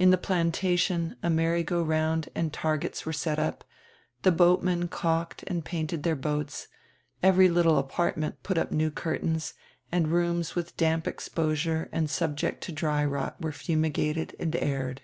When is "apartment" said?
7.78-8.42